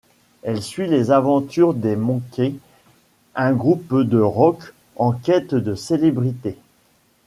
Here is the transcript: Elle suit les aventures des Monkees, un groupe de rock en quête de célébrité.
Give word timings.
Elle 0.41 0.63
suit 0.63 0.87
les 0.87 1.11
aventures 1.11 1.75
des 1.75 1.95
Monkees, 1.95 2.55
un 3.35 3.53
groupe 3.53 4.01
de 4.01 4.19
rock 4.19 4.73
en 4.95 5.11
quête 5.11 5.53
de 5.53 5.75
célébrité. 5.75 6.57